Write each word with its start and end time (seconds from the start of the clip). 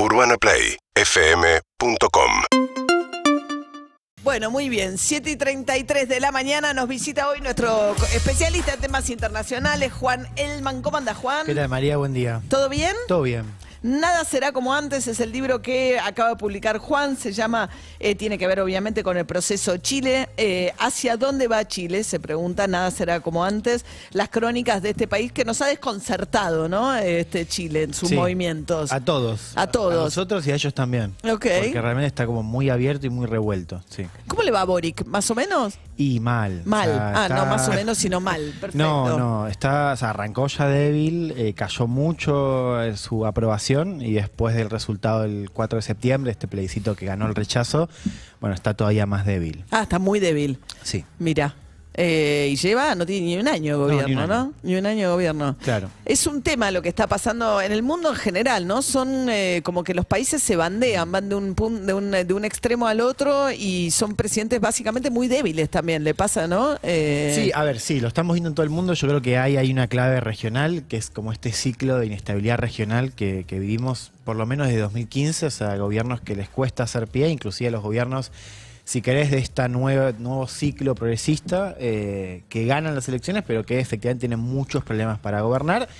UrbanaPlayFM.com 0.00 2.30
Bueno, 4.22 4.52
muy 4.52 4.68
bien. 4.68 4.96
7 4.96 5.30
y 5.30 5.36
33 5.36 6.08
de 6.08 6.20
la 6.20 6.30
mañana 6.30 6.72
nos 6.72 6.86
visita 6.86 7.28
hoy 7.28 7.40
nuestro 7.40 7.96
especialista 8.14 8.74
en 8.74 8.80
temas 8.80 9.10
internacionales, 9.10 9.92
Juan 9.92 10.28
Elman. 10.36 10.82
¿Cómo 10.82 10.98
anda, 10.98 11.14
Juan? 11.14 11.46
¿Qué 11.46 11.54
tal, 11.56 11.68
María? 11.68 11.96
Buen 11.96 12.14
día. 12.14 12.42
¿Todo 12.48 12.68
bien? 12.68 12.94
Todo 13.08 13.22
bien. 13.22 13.44
Nada 13.82 14.24
será 14.24 14.52
como 14.52 14.74
antes, 14.74 15.06
es 15.06 15.20
el 15.20 15.30
libro 15.32 15.62
que 15.62 15.98
acaba 15.98 16.30
de 16.30 16.36
publicar 16.36 16.78
Juan, 16.78 17.16
se 17.16 17.32
llama, 17.32 17.68
eh, 18.00 18.14
tiene 18.14 18.36
que 18.38 18.46
ver 18.46 18.60
obviamente 18.60 19.02
con 19.02 19.16
el 19.16 19.24
proceso 19.26 19.76
Chile. 19.76 20.28
Eh, 20.36 20.72
¿Hacia 20.78 21.16
dónde 21.16 21.46
va 21.48 21.66
Chile? 21.66 22.02
Se 22.04 22.18
pregunta, 22.18 22.66
nada 22.66 22.90
será 22.90 23.20
como 23.20 23.44
antes. 23.44 23.84
Las 24.10 24.28
crónicas 24.30 24.82
de 24.82 24.90
este 24.90 25.06
país 25.06 25.30
que 25.32 25.44
nos 25.44 25.62
ha 25.62 25.66
desconcertado, 25.66 26.68
¿no? 26.68 26.94
Este 26.96 27.46
Chile 27.46 27.84
en 27.84 27.94
sus 27.94 28.08
Sí. 28.08 28.14
nosotros. 28.16 28.92
A 28.92 29.00
todos. 29.04 29.52
A 29.54 29.66
todos. 29.68 29.92
A 29.94 30.04
nosotros 30.04 30.46
y 30.46 30.50
a 30.52 30.54
ellos 30.54 30.74
también. 30.74 31.14
Ok. 31.24 31.46
Porque 31.60 31.80
realmente 31.80 32.06
está 32.06 32.26
como 32.26 32.42
muy 32.42 32.70
abierto 32.70 33.06
y 33.06 33.10
muy 33.10 33.26
revuelto. 33.26 33.82
Sí. 33.88 34.06
¿Cómo 34.26 34.42
le 34.42 34.50
va 34.50 34.62
a 34.62 34.64
Boric? 34.64 35.04
¿Más 35.06 35.30
o 35.30 35.34
menos? 35.34 35.74
Y 36.00 36.20
mal. 36.20 36.62
Mal. 36.64 36.88
O 36.88 36.94
sea, 36.94 37.08
ah, 37.08 37.22
está- 37.24 37.36
no, 37.36 37.46
más 37.46 37.68
o 37.68 37.72
menos, 37.72 37.98
sino 37.98 38.20
mal. 38.20 38.40
Perfecto. 38.60 38.78
No, 38.78 39.18
no, 39.18 39.46
está, 39.48 39.92
o 39.92 39.96
sea, 39.96 40.10
arrancó 40.10 40.46
ya 40.46 40.66
débil, 40.68 41.34
eh, 41.36 41.54
cayó 41.54 41.88
mucho 41.88 42.80
eh, 42.80 42.96
su 42.96 43.26
aprobación 43.26 44.00
y 44.00 44.12
después 44.12 44.54
del 44.54 44.70
resultado 44.70 45.22
del 45.22 45.50
4 45.52 45.76
de 45.78 45.82
septiembre, 45.82 46.30
este 46.30 46.46
plebiscito 46.46 46.94
que 46.94 47.06
ganó 47.06 47.26
el 47.26 47.34
rechazo, 47.34 47.88
bueno, 48.40 48.54
está 48.54 48.74
todavía 48.74 49.06
más 49.06 49.26
débil. 49.26 49.64
Ah, 49.72 49.82
está 49.82 49.98
muy 49.98 50.20
débil. 50.20 50.60
Sí. 50.84 51.04
Mira. 51.18 51.56
Eh, 52.00 52.50
y 52.52 52.56
lleva, 52.56 52.94
no 52.94 53.04
tiene 53.04 53.26
ni 53.26 53.36
un 53.38 53.48
año 53.48 53.76
de 53.76 53.84
No, 53.86 53.88
ni 53.88 54.02
gobierno, 54.14 54.26
¿no? 54.28 54.52
Ni 54.62 54.76
un 54.76 54.86
año 54.86 55.08
de 55.08 55.12
gobierno. 55.14 55.56
Claro. 55.64 55.90
Es 56.04 56.28
un 56.28 56.42
tema 56.42 56.70
lo 56.70 56.80
que 56.80 56.88
está 56.88 57.08
pasando 57.08 57.60
en 57.60 57.72
el 57.72 57.82
mundo 57.82 58.10
en 58.10 58.14
general, 58.14 58.68
¿no? 58.68 58.82
Son 58.82 59.28
eh, 59.28 59.62
como 59.64 59.82
que 59.82 59.94
los 59.94 60.06
países 60.06 60.40
se 60.40 60.54
bandean, 60.54 61.10
van 61.10 61.28
de 61.28 61.34
un, 61.34 61.56
pun- 61.56 61.86
de, 61.86 61.94
un, 61.94 62.12
de 62.12 62.32
un 62.32 62.44
extremo 62.44 62.86
al 62.86 63.00
otro 63.00 63.50
y 63.50 63.90
son 63.90 64.14
presidentes 64.14 64.60
básicamente 64.60 65.10
muy 65.10 65.26
débiles 65.26 65.68
también, 65.70 66.04
le 66.04 66.14
pasa, 66.14 66.46
¿no? 66.46 66.78
Eh, 66.84 67.32
Sí, 67.34 67.50
a 67.52 67.64
ver, 67.64 67.80
sí, 67.80 67.98
lo 67.98 68.06
estamos 68.06 68.34
viendo 68.34 68.48
en 68.50 68.54
todo 68.54 68.62
el 68.62 68.70
mundo. 68.70 68.92
Yo 68.94 69.08
creo 69.08 69.20
que 69.20 69.36
hay, 69.36 69.56
hay 69.56 69.72
una 69.72 69.88
clave 69.88 70.20
regional, 70.20 70.84
que 70.88 70.98
es 70.98 71.10
como 71.10 71.32
este 71.32 71.50
ciclo 71.50 71.98
de 71.98 72.06
inestabilidad 72.06 72.58
regional 72.58 73.12
que, 73.12 73.44
que 73.48 73.58
vivimos 73.58 74.12
por 74.24 74.36
lo 74.36 74.46
menos 74.46 74.68
desde 74.68 74.80
2015, 74.82 75.46
o 75.46 75.50
sea, 75.50 75.76
gobiernos 75.78 76.20
que 76.20 76.36
les 76.36 76.48
cuesta 76.48 76.84
hacer 76.84 77.08
pie, 77.08 77.28
inclusive 77.30 77.68
a 77.68 77.70
los 77.72 77.82
gobiernos, 77.82 78.30
si 78.88 79.02
querés, 79.02 79.30
de 79.30 79.36
este 79.36 79.68
nuevo 79.68 80.46
ciclo 80.46 80.94
progresista, 80.94 81.76
eh, 81.78 82.40
que 82.48 82.64
ganan 82.64 82.94
las 82.94 83.06
elecciones, 83.06 83.44
pero 83.46 83.62
que 83.62 83.80
efectivamente 83.80 84.20
tienen 84.20 84.40
muchos 84.40 84.82
problemas 84.82 85.18
para 85.18 85.42
gobernar. 85.42 85.90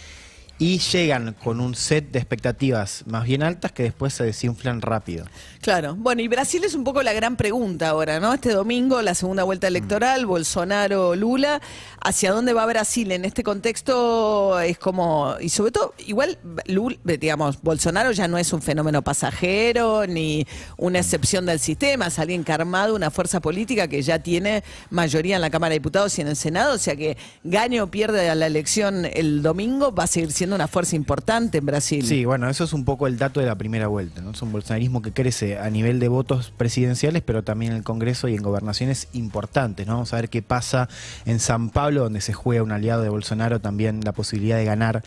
Y 0.61 0.79
llegan 0.79 1.35
con 1.35 1.61
un 1.61 1.77
set 1.77 2.11
de 2.11 2.19
expectativas 2.19 3.05
más 3.07 3.25
bien 3.25 3.45
altas 3.45 3.71
que 3.71 3.85
después 3.85 4.13
se 4.13 4.25
desinflan 4.25 4.83
rápido. 4.83 5.25
Claro. 5.61 5.95
Bueno, 5.95 6.21
y 6.21 6.27
Brasil 6.27 6.65
es 6.65 6.75
un 6.75 6.83
poco 6.83 7.03
la 7.03 7.13
gran 7.13 7.37
pregunta 7.37 7.91
ahora, 7.91 8.19
¿no? 8.19 8.35
Este 8.35 8.53
domingo, 8.53 9.01
la 9.01 9.15
segunda 9.15 9.45
vuelta 9.45 9.69
electoral, 9.69 10.27
Bolsonaro, 10.27 11.15
Lula. 11.15 11.61
¿Hacia 12.01 12.33
dónde 12.33 12.55
va 12.55 12.67
Brasil 12.67 13.13
en 13.13 13.25
este 13.25 13.43
contexto? 13.45 14.59
Es 14.61 14.79
como, 14.79 15.35
y 15.41 15.49
sobre 15.49 15.73
todo, 15.73 15.95
igual, 16.07 16.39
Lula, 16.67 16.97
digamos, 17.05 17.61
Bolsonaro 17.63 18.11
ya 18.13 18.27
no 18.27 18.39
es 18.39 18.53
un 18.53 18.63
fenómeno 18.63 19.03
pasajero 19.03 20.07
ni 20.07 20.47
una 20.77 21.01
excepción 21.01 21.47
del 21.47 21.59
sistema, 21.59 22.07
es 22.07 22.19
alguien 22.19 22.45
que 22.45 22.53
ha 22.53 22.57
armado 22.57 22.95
una 22.95 23.11
fuerza 23.11 23.41
política 23.41 23.89
que 23.89 24.03
ya 24.03 24.21
tiene 24.21 24.63
mayoría 24.91 25.37
en 25.37 25.43
la 25.43 25.51
Cámara 25.51 25.71
de 25.71 25.81
Diputados 25.81 26.17
y 26.19 26.23
en 26.23 26.29
el 26.29 26.37
Senado, 26.37 26.75
o 26.75 26.79
sea 26.79 26.97
que 26.97 27.17
gane 27.45 27.81
o 27.81 27.89
pierde 27.89 28.35
la 28.35 28.47
elección 28.47 29.05
el 29.05 29.43
domingo, 29.43 29.93
va 29.93 30.05
a 30.05 30.07
seguir 30.07 30.33
siendo 30.33 30.48
una 30.55 30.69
fuerza 30.69 30.97
importante 30.97 31.59
en 31.59 31.67
Brasil. 31.67 32.05
Sí, 32.05 32.25
bueno, 32.25 32.49
eso 32.49 32.65
es 32.65 32.73
un 32.73 32.85
poco 32.85 33.07
el 33.07 33.19
dato 33.19 33.41
de 33.41 33.47
la 33.47 33.57
primera 33.57 33.89
vuelta, 33.89 34.21
¿no? 34.21 34.31
Es 34.33 34.43
un 34.43 34.53
bolsonarismo 34.53 35.03
que 35.03 35.13
crece 35.13 35.59
a 35.59 35.71
nivel 35.71 36.01
de 36.01 36.09
votos 36.09 36.53
presidenciales, 36.57 37.23
pero 37.23 37.43
también 37.43 37.73
en 37.73 37.79
el 37.79 37.85
Congreso 37.85 38.29
y 38.29 38.35
en 38.35 38.43
gobernaciones 38.43 39.09
importantes, 39.13 39.87
¿no? 39.87 39.95
Vamos 39.95 40.13
a 40.13 40.17
ver 40.17 40.29
qué 40.29 40.43
pasa 40.43 40.89
en 41.27 41.41
San 41.41 41.71
Pablo, 41.71 42.03
donde 42.03 42.21
se 42.21 42.33
juega 42.33 42.63
un 42.63 42.73
aliado 42.73 43.03
de 43.03 43.09
Bolsonaro, 43.09 43.61
también 43.61 44.01
la 44.05 44.13
posibilidad 44.13 44.57
de 44.57 44.65
ganar 44.65 45.03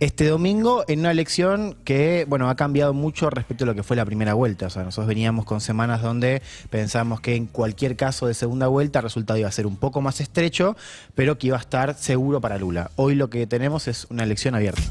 este 0.00 0.28
domingo 0.28 0.84
en 0.88 1.00
una 1.00 1.10
elección 1.10 1.76
que, 1.84 2.26
bueno, 2.28 2.50
ha 2.50 2.56
cambiado 2.56 2.92
mucho 2.92 3.30
respecto 3.30 3.64
a 3.64 3.66
lo 3.66 3.74
que 3.74 3.82
fue 3.82 3.96
la 3.96 4.04
primera 4.04 4.34
vuelta. 4.34 4.66
O 4.66 4.70
sea, 4.70 4.82
nosotros 4.82 5.06
veníamos 5.06 5.44
con 5.44 5.60
semanas 5.60 6.02
donde 6.02 6.42
pensábamos 6.70 7.20
que 7.20 7.34
en 7.34 7.46
cualquier 7.46 7.96
caso 7.96 8.26
de 8.26 8.34
segunda 8.34 8.66
vuelta 8.68 8.98
el 8.98 9.04
resultado 9.04 9.38
iba 9.38 9.48
a 9.48 9.52
ser 9.52 9.66
un 9.66 9.76
poco 9.76 10.00
más 10.00 10.20
estrecho, 10.20 10.76
pero 11.14 11.38
que 11.38 11.48
iba 11.48 11.56
a 11.56 11.60
estar 11.60 11.94
seguro 11.94 12.40
para 12.40 12.58
Lula. 12.58 12.90
Hoy 12.96 13.14
lo 13.14 13.30
que 13.30 13.46
tenemos 13.46 13.88
es 13.88 14.06
una 14.10 14.24
elección 14.24 14.54
abierta. 14.54 14.82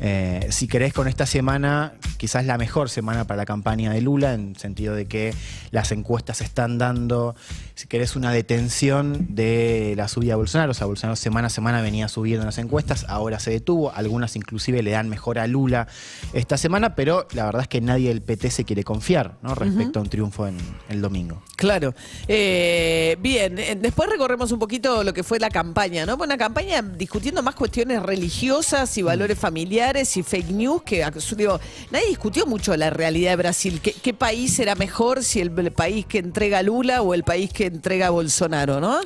Eh, 0.00 0.48
si 0.50 0.68
querés, 0.68 0.92
con 0.92 1.08
esta 1.08 1.26
semana, 1.26 1.94
quizás 2.18 2.44
la 2.44 2.58
mejor 2.58 2.90
semana 2.90 3.24
para 3.24 3.38
la 3.38 3.46
campaña 3.46 3.92
de 3.92 4.00
Lula, 4.00 4.34
en 4.34 4.56
sentido 4.56 4.94
de 4.94 5.06
que 5.06 5.34
las 5.70 5.92
encuestas 5.92 6.40
están 6.40 6.78
dando, 6.78 7.34
si 7.76 7.88
querés, 7.88 8.16
una 8.16 8.32
detención 8.32 9.26
de 9.34 9.92
la 9.98 10.08
subida 10.08 10.32
de 10.32 10.36
Bolsonaro. 10.36 10.70
O 10.70 10.74
sea, 10.74 10.86
Bolsonaro 10.86 11.14
semana 11.14 11.48
a 11.48 11.50
semana 11.50 11.82
venía 11.82 12.08
subiendo 12.08 12.40
en 12.40 12.46
las 12.46 12.56
encuestas, 12.56 13.04
ahora 13.06 13.38
se 13.38 13.50
detuvo. 13.50 13.92
Algunas 13.92 14.34
inclusive 14.34 14.82
le 14.82 14.92
dan 14.92 15.10
mejor 15.10 15.38
a 15.38 15.46
Lula 15.46 15.86
esta 16.32 16.56
semana, 16.56 16.94
pero 16.94 17.28
la 17.34 17.44
verdad 17.44 17.62
es 17.62 17.68
que 17.68 17.82
nadie 17.82 18.08
del 18.08 18.22
PT 18.22 18.50
se 18.50 18.64
quiere 18.64 18.82
confiar 18.82 19.36
¿no? 19.42 19.54
respecto 19.54 19.98
a 19.98 20.02
un 20.02 20.08
triunfo 20.08 20.46
en 20.46 20.56
el 20.88 21.02
domingo. 21.02 21.42
Claro. 21.56 21.94
Eh, 22.26 23.18
bien, 23.20 23.58
eh, 23.58 23.76
después 23.78 24.08
recorremos 24.08 24.52
un 24.52 24.58
poquito 24.58 25.04
lo 25.04 25.12
que 25.12 25.22
fue 25.22 25.38
la 25.38 25.50
campaña, 25.50 26.06
¿no? 26.06 26.16
Fue 26.16 26.26
Una 26.26 26.38
campaña 26.38 26.80
discutiendo 26.80 27.42
más 27.42 27.54
cuestiones 27.54 28.02
religiosas 28.02 28.96
y 28.96 29.02
valores 29.02 29.38
familiares 29.38 30.16
y 30.16 30.22
fake 30.22 30.50
news, 30.50 30.82
que 30.82 31.04
digo, 31.36 31.60
nadie 31.90 32.08
discutió 32.08 32.46
mucho 32.46 32.74
la 32.74 32.88
realidad 32.88 33.32
de 33.32 33.36
Brasil. 33.36 33.80
¿Qué, 33.82 33.92
qué 33.92 34.14
país 34.14 34.58
era 34.58 34.74
mejor, 34.76 35.22
si 35.22 35.40
el, 35.40 35.52
el 35.58 35.72
país 35.72 36.06
que 36.06 36.18
entrega 36.18 36.60
a 36.60 36.62
Lula 36.62 37.02
o 37.02 37.12
el 37.12 37.22
país 37.22 37.52
que 37.52 37.65
entrega 37.66 38.10
Bolsonaro, 38.10 38.80
¿no? 38.80 39.00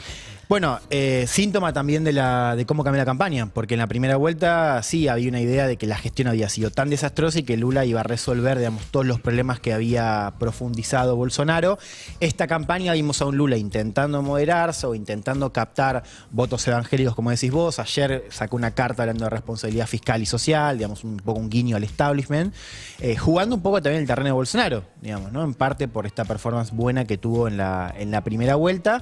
Bueno, 0.50 0.80
eh, 0.90 1.26
síntoma 1.28 1.72
también 1.72 2.02
de, 2.02 2.12
la, 2.12 2.56
de 2.56 2.66
cómo 2.66 2.82
cambió 2.82 2.98
la 2.98 3.04
campaña, 3.04 3.46
porque 3.46 3.74
en 3.74 3.78
la 3.78 3.86
primera 3.86 4.16
vuelta 4.16 4.82
sí 4.82 5.06
había 5.06 5.28
una 5.28 5.40
idea 5.40 5.68
de 5.68 5.76
que 5.76 5.86
la 5.86 5.96
gestión 5.96 6.26
había 6.26 6.48
sido 6.48 6.72
tan 6.72 6.90
desastrosa 6.90 7.38
y 7.38 7.44
que 7.44 7.56
Lula 7.56 7.84
iba 7.84 8.00
a 8.00 8.02
resolver, 8.02 8.58
digamos, 8.58 8.86
todos 8.86 9.06
los 9.06 9.20
problemas 9.20 9.60
que 9.60 9.72
había 9.72 10.32
profundizado 10.40 11.14
Bolsonaro. 11.14 11.78
Esta 12.18 12.48
campaña 12.48 12.94
vimos 12.94 13.22
a 13.22 13.26
un 13.26 13.36
Lula 13.36 13.58
intentando 13.58 14.22
moderarse 14.22 14.88
o 14.88 14.96
intentando 14.96 15.52
captar 15.52 16.02
votos 16.32 16.66
evangélicos, 16.66 17.14
como 17.14 17.30
decís 17.30 17.52
vos. 17.52 17.78
Ayer 17.78 18.24
sacó 18.30 18.56
una 18.56 18.72
carta 18.72 19.04
hablando 19.04 19.26
de 19.26 19.30
responsabilidad 19.30 19.86
fiscal 19.86 20.20
y 20.20 20.26
social, 20.26 20.78
digamos, 20.78 21.04
un 21.04 21.18
poco 21.18 21.38
un 21.38 21.48
guiño 21.48 21.76
al 21.76 21.84
establishment, 21.84 22.52
eh, 22.98 23.16
jugando 23.16 23.54
un 23.54 23.62
poco 23.62 23.80
también 23.80 24.02
el 24.02 24.08
terreno 24.08 24.26
de 24.26 24.32
Bolsonaro, 24.32 24.82
digamos, 25.00 25.30
¿no? 25.30 25.44
En 25.44 25.54
parte 25.54 25.86
por 25.86 26.06
esta 26.06 26.24
performance 26.24 26.72
buena 26.72 27.04
que 27.04 27.18
tuvo 27.18 27.46
en 27.46 27.56
la, 27.56 27.94
en 27.96 28.10
la 28.10 28.24
primera 28.24 28.56
vuelta. 28.56 29.00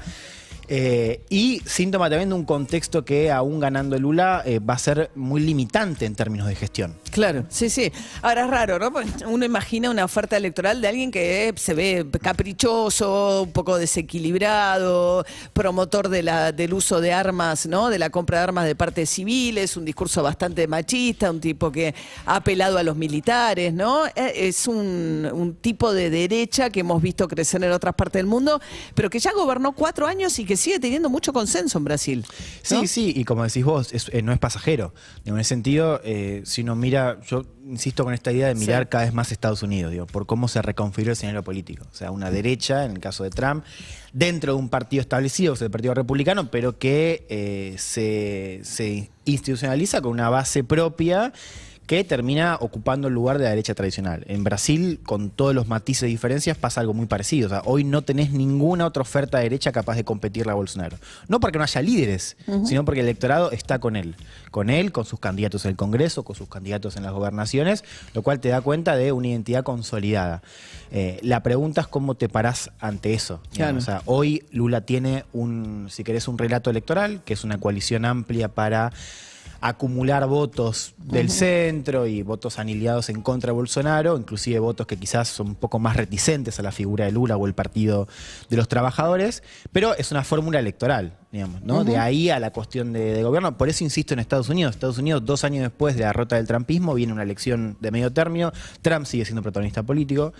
Eh, 0.71 1.23
y 1.31 1.63
síntoma 1.65 2.11
también 2.11 2.29
de 2.29 2.35
un 2.35 2.45
contexto 2.45 3.05
que 3.05 3.31
aún 3.31 3.59
ganando 3.59 3.99
Lula 3.99 4.43
eh, 4.45 4.59
va 4.59 4.75
a 4.75 4.79
ser 4.79 5.11
muy 5.15 5.41
limitante 5.41 6.05
en 6.05 6.15
términos 6.15 6.47
de 6.47 6.55
gestión. 6.55 6.95
Claro, 7.11 7.47
sí, 7.49 7.71
sí. 7.71 7.91
Ahora 8.21 8.45
es 8.45 8.51
raro, 8.51 8.79
¿no? 8.79 8.93
Porque 8.93 9.09
uno 9.27 9.47
imagina 9.47 9.91
una 9.91 10.05
oferta 10.05 10.37
electoral 10.37 10.83
de 10.83 10.89
alguien 10.89 11.11
que 11.11 11.55
se 11.57 11.73
ve 11.73 12.07
caprichoso, 12.23 13.45
un 13.45 13.53
poco 13.53 13.79
desequilibrado, 13.79 15.25
promotor 15.55 16.11
del 16.11 16.75
uso 16.75 17.01
de 17.01 17.15
armas, 17.15 17.67
¿no? 17.67 17.89
De 17.89 17.99
la 17.99 18.11
compra 18.11 18.39
de 18.39 18.45
armas 18.45 18.67
de 18.67 18.75
partes 18.75 19.09
civiles, 19.09 19.77
un 19.77 19.87
discurso 19.87 20.23
bastante 20.23 20.67
machista, 20.67 21.31
un 21.31 21.41
tipo 21.41 21.73
que 21.73 21.95
ha 22.27 22.37
apelado 22.37 22.77
a 22.77 22.83
los 22.83 22.97
militares, 22.97 23.73
¿no? 23.73 24.07
Eh, 24.09 24.49
Es 24.49 24.69
un 24.69 25.57
tipo 25.63 25.95
de 25.95 26.11
derecha 26.11 26.69
que 26.69 26.81
hemos 26.81 27.01
visto 27.01 27.27
crecer 27.27 27.65
en 27.65 27.73
otras 27.73 27.95
partes 27.95 28.21
del 28.21 28.27
mundo, 28.27 28.61
pero 28.95 29.09
que 29.09 29.19
ya 29.19 29.33
gobernó 29.33 29.73
cuatro 29.73 30.07
años 30.07 30.39
y 30.39 30.45
que 30.45 30.58
sigue 30.59 30.79
teniendo 30.79 31.09
mucho 31.09 31.33
consenso 31.33 31.79
en 31.79 31.85
Brasil. 31.85 32.27
¿no? 32.71 32.81
Sí, 32.81 32.87
sí, 32.87 33.13
y 33.17 33.25
como 33.25 33.45
decís 33.45 33.65
vos, 33.65 33.93
es- 33.95 34.11
eh, 34.13 34.21
no 34.23 34.33
es 34.33 34.39
pasajero. 34.39 34.93
En 35.25 35.39
ese 35.39 35.49
sentido, 35.49 36.01
eh, 36.05 36.43
si 36.45 36.61
uno 36.63 36.77
mira, 36.77 37.19
yo 37.27 37.47
insisto 37.67 38.05
con 38.05 38.13
esta 38.15 38.33
idea 38.33 38.49
de 38.49 38.55
mirar 38.55 38.85
Sí. 38.85 38.89
cada 38.91 39.05
vez 39.05 39.15
más 39.15 39.33
Estados 39.33 39.63
Unidos, 39.63 39.93
digo, 39.93 40.07
por 40.07 40.27
cómo 40.27 40.49
se 40.49 40.61
reconfiguró 40.63 41.11
el 41.11 41.13
escenario 41.13 41.43
político. 41.45 41.87
O 41.91 41.95
sea, 41.95 42.11
una 42.11 42.31
derecha, 42.31 42.85
en 42.85 42.93
el 42.93 42.99
caso 43.01 43.25
de 43.25 43.31
Trump, 43.31 43.65
dentro 44.13 44.53
de 44.55 44.59
un 44.59 44.69
partido 44.69 45.01
establecido, 45.01 45.53
que 45.53 45.57
es 45.59 45.63
el 45.63 45.71
Partido 45.71 45.95
Republicano, 45.95 46.51
pero 46.51 46.79
que 46.79 47.27
eh, 47.29 47.75
se, 47.79 48.61
se 48.65 49.11
institucionaliza 49.27 50.01
con 50.01 50.13
una 50.13 50.29
base 50.31 50.65
propia 50.65 51.33
que 51.89 52.05
termina 52.05 52.59
ocupando 52.61 53.09
el 53.09 53.15
lugar 53.15 53.39
de 53.39 53.45
la 53.45 53.51
derecha 53.51 53.75
tradicional. 53.75 54.23
En 54.29 54.45
Brasil, 54.45 55.01
con 55.07 55.31
todos 55.31 55.55
los 55.55 55.69
matices 55.69 56.03
y 56.03 56.13
diferencias, 56.13 56.59
pasa 56.59 56.83
algo 56.83 56.93
muy 56.93 57.07
parecido. 57.07 57.47
O 57.47 57.49
sea, 57.49 57.63
hoy 57.65 57.83
no 57.83 58.03
tenés 58.03 58.31
ninguna 58.31 58.85
otra 58.85 59.01
oferta 59.01 59.39
de 59.39 59.45
derecha 59.45 59.73
capaz 59.73 59.97
de 59.97 60.05
competirle 60.05 60.53
a 60.53 60.55
Bolsonaro. 60.55 60.99
No 61.29 61.41
porque 61.41 61.57
no 61.57 61.65
haya 61.65 61.81
líderes, 61.81 62.37
sino 62.67 62.85
porque 62.85 63.01
el 63.01 63.07
electorado 63.07 63.53
está 63.53 63.79
con 63.79 63.97
él. 63.97 64.17
Con 64.51 64.69
él, 64.69 64.93
con 64.93 65.07
sus 65.07 65.19
candidatos 65.19 65.65
en 65.65 65.71
el 65.71 65.77
Congreso, 65.77 66.25
con 66.25 66.37
sus 66.37 66.47
candidatos 66.47 66.99
en 66.99 67.05
las 67.05 67.13
gobernaciones, 67.15 67.83
lo 68.13 68.21
cual 68.21 68.39
te 68.39 68.51
da 68.51 68.61
cuenta 68.61 68.95
de 68.95 69.13
una 69.13 69.29
identidad 69.29 69.65
consolidada. 69.65 70.43
Eh, 70.93 71.19
la 71.23 71.43
pregunta 71.43 71.81
es 71.81 71.87
cómo 71.87 72.17
te 72.17 72.29
parás 72.29 72.71
ante 72.81 73.15
eso. 73.15 73.41
Claro. 73.55 73.79
O 73.79 73.81
sea, 73.81 74.03
hoy 74.05 74.45
Lula 74.51 74.83
tiene 74.83 75.25
un, 75.33 75.87
si 75.89 76.05
querés, 76.05 76.29
un 76.29 76.37
relato 76.37 76.69
electoral, 76.69 77.23
que 77.25 77.33
es 77.33 77.45
una 77.45 77.57
coalición 77.57 78.05
amplia 78.05 78.49
para 78.49 78.93
acumular 79.61 80.27
votos 80.27 80.95
del 80.99 81.31
centro 81.31 82.07
y 82.07 82.23
votos 82.23 82.59
aniliados 82.59 83.09
en 83.09 83.23
contra 83.23 83.49
de 83.49 83.57
Bolsonaro, 83.57 84.17
inclusive 84.17 84.59
votos 84.61 84.87
que 84.87 84.97
quizás 84.97 85.29
son 85.29 85.49
un 85.49 85.55
poco 85.55 85.79
más 85.79 85.97
reticentes 85.97 86.59
a 86.59 86.63
la 86.63 86.71
figura 86.71 87.07
de 87.07 87.13
Lula 87.13 87.37
o 87.37 87.47
el 87.47 87.55
Partido 87.55 88.07
de 88.49 88.57
los 88.57 88.69
Trabajadores, 88.69 89.43
pero 89.73 89.95
es 89.97 90.13
una 90.13 90.23
fórmula 90.23 90.61
electoral, 90.61 91.17
digamos, 91.33 91.63
¿no? 91.63 91.85
De 91.85 91.99
ahí 91.99 92.31
a 92.31 92.39
la 92.39 92.53
cuestión 92.53 92.93
de, 92.93 93.15
de 93.15 93.23
gobierno. 93.23 93.57
Por 93.59 93.69
eso 93.69 93.83
insisto 93.83 94.15
en 94.15 94.21
Estados 94.21 94.49
Unidos. 94.49 94.75
Estados 94.75 94.99
Unidos, 94.99 95.25
dos 95.25 95.45
años 95.45 95.63
después 95.63 95.97
de 95.97 96.03
la 96.03 96.09
derrota 96.09 96.37
del 96.37 96.47
trumpismo, 96.47 96.95
viene 96.95 97.13
una 97.13 97.23
elección 97.23 97.77
de 97.81 97.91
medio 97.91 98.13
término. 98.13 98.53
Trump 98.83 99.07
sigue 99.07 99.25
siendo 99.25 99.43
protagonista 99.43 99.83
político. 99.83 100.33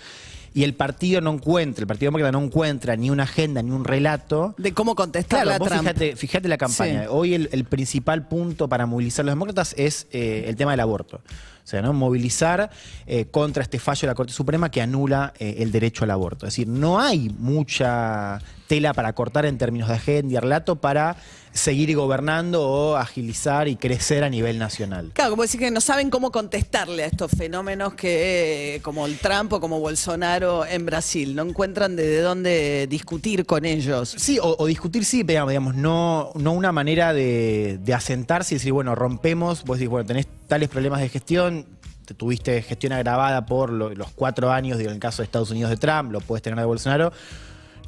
Y 0.55 0.65
el 0.65 0.75
partido 0.75 1.21
no 1.21 1.33
encuentra, 1.33 1.83
el 1.83 1.87
Partido 1.87 2.09
Demócrata 2.09 2.33
no 2.33 2.43
encuentra 2.43 2.97
ni 2.97 3.11
una 3.11 3.25
agenda 3.25 3.63
ni 3.63 3.71
un 3.71 3.85
relato 3.85 4.55
De 4.59 4.73
cómo 4.73 4.95
contestar 4.95 5.43
Claro, 5.43 5.57
a 5.57 5.59
vos 5.59 5.69
Trump. 5.69 5.83
fíjate, 5.83 6.17
fíjate 6.17 6.49
la 6.49 6.59
campaña. 6.59 7.03
Sí. 7.03 7.07
Hoy 7.11 7.35
el, 7.35 7.49
el 7.53 7.65
principal 7.65 8.27
punto 8.29 8.69
para 8.69 8.87
movilizar 8.87 9.23
a 9.23 9.27
los 9.27 9.33
demócratas 9.33 9.75
es 9.77 10.07
eh, 10.13 10.45
el 10.49 10.57
tema 10.57 10.73
del 10.73 10.81
aborto. 10.81 11.17
O 11.19 11.71
sea, 11.71 11.83
¿no? 11.83 11.93
movilizar 11.93 12.71
eh, 13.07 13.27
contra 13.27 13.63
este 13.63 13.79
fallo 13.79 14.01
de 14.01 14.07
la 14.07 14.15
Corte 14.15 14.33
Suprema 14.33 14.71
que 14.71 14.81
anula 14.81 15.35
eh, 15.39 15.57
el 15.59 15.71
derecho 15.71 16.05
al 16.05 16.11
aborto. 16.11 16.47
Es 16.47 16.55
decir, 16.55 16.67
no 16.67 16.99
hay 16.99 17.29
mucha 17.29 18.41
tela 18.69 18.95
para 18.95 19.13
cortar 19.13 19.45
en 19.45 19.59
términos 19.59 19.89
de 19.89 19.95
agenda 19.97 20.33
y 20.35 20.39
relato 20.39 20.77
para 20.77 21.17
seguir 21.59 21.95
gobernando 21.97 22.63
o 22.63 22.97
agilizar 22.97 23.69
y 23.69 23.77
crecer 23.77 24.25
a 24.25 24.31
nivel 24.31 24.59
nacional. 24.59 25.11
Claro, 25.13 25.31
como 25.31 25.43
decir 25.43 25.61
que 25.61 25.71
no 25.71 25.81
saben 25.81 26.11
cómo 26.11 26.31
contestarle 26.31 27.03
a 27.05 27.07
estos 27.07 27.31
fenómenos 27.33 27.95
que, 27.95 28.77
eh, 28.77 28.81
como 28.81 29.07
el 29.07 29.19
Trump 29.19 29.53
o 29.53 29.61
como 29.61 29.81
Bolsonaro 29.81 30.65
en 30.65 30.87
Brasil, 30.87 31.35
no 31.35 31.43
encuentran 31.43 31.97
de, 31.97 32.07
de 32.07 32.21
dónde 32.21 32.87
discutir 32.89 33.45
con 33.47 33.65
ellos. 33.65 34.15
Sí, 34.17 34.39
o, 34.41 34.57
o 34.59 34.67
discutir 34.67 35.05
sí, 35.05 35.25
pero 35.25 35.47
digamos, 35.49 35.75
no, 35.75 36.31
no 36.35 36.53
una 36.53 36.73
manera 36.73 37.13
de, 37.13 37.79
de 37.83 37.95
asentarse 37.95 38.55
y 38.55 38.59
decir, 38.59 38.73
bueno, 38.73 38.95
rompemos, 38.95 39.65
vos 39.65 39.79
decís, 39.79 39.91
bueno, 39.91 40.07
tenés 40.07 40.27
tales 40.47 40.69
problemas 40.69 41.01
de 41.01 41.09
gestión, 41.09 41.67
te 42.05 42.15
tuviste 42.15 42.63
gestión 42.63 42.93
agravada 42.95 43.45
por 43.45 43.71
lo- 43.71 43.91
los 43.95 44.11
cuatro 44.13 44.51
años, 44.51 44.79
digo, 44.79 44.91
en 44.91 44.95
el 44.95 45.01
caso 45.01 45.19
de 45.23 45.25
Estados 45.25 45.51
Unidos 45.51 45.71
de 45.71 45.77
Trump, 45.77 46.11
lo 46.13 46.21
puedes 46.21 46.43
tener 46.43 46.59
de 46.59 46.65
Bolsonaro. 46.65 47.13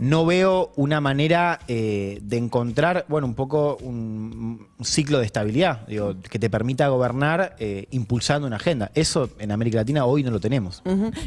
No 0.00 0.24
veo 0.26 0.72
una 0.76 1.00
manera 1.00 1.60
eh, 1.68 2.18
de 2.22 2.36
encontrar, 2.38 3.04
bueno, 3.08 3.26
un 3.26 3.34
poco 3.34 3.76
un, 3.82 4.66
un 4.78 4.84
ciclo 4.84 5.18
de 5.18 5.26
estabilidad, 5.26 5.86
digo, 5.86 6.14
que 6.30 6.38
te 6.38 6.48
permita 6.50 6.88
gobernar 6.88 7.54
eh, 7.58 7.86
impulsando 7.90 8.46
una 8.46 8.56
agenda. 8.56 8.90
Eso 8.94 9.28
en 9.38 9.52
América 9.52 9.76
Latina 9.78 10.06
hoy 10.06 10.22
no 10.22 10.30
lo 10.30 10.40
tenemos. 10.40 10.82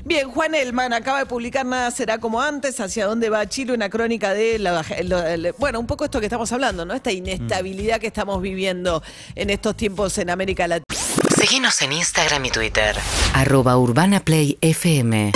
Bien, 0.06 0.30
Juan 0.30 0.56
Elman 0.56 0.92
acaba 0.94 1.20
de 1.20 1.26
publicar 1.26 1.66
Nada 1.66 1.92
será 1.92 2.18
como 2.18 2.42
antes, 2.42 2.80
hacia 2.80 3.06
dónde 3.06 3.30
va 3.30 3.48
Chile, 3.48 3.74
una 3.74 3.90
crónica 3.90 4.34
de 4.34 4.58
la, 4.60 4.84
lo- 5.04 5.26
el- 5.26 5.54
bueno, 5.60 5.80
un 5.80 5.86
poco 5.88 6.04
esto 6.06 6.20
que 6.20 6.26
estamos 6.26 6.52
hablando, 6.52 6.84
¿no? 6.84 6.94
Esta 6.94 7.12
inestabilidad 7.12 8.00
que 8.00 8.08
estamos 8.08 8.42
viviendo 8.42 9.02
en 9.36 9.50
estos 9.52 9.78
tiempos 9.78 10.18
en 10.18 10.30
América 10.32 10.68
Latina. 10.68 11.00
Síguenos 11.40 11.82
en 11.82 11.94
Instagram 11.94 12.46
y 12.46 12.50
Twitter. 12.50 12.96
Arroba 13.34 13.78
Urbana 13.78 14.20
Play 14.20 14.58
FM. 14.62 15.32